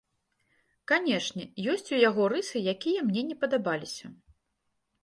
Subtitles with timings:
[0.91, 1.43] Канечне,
[1.75, 4.05] ёсць у яго рысы, якія мне не падабаліся.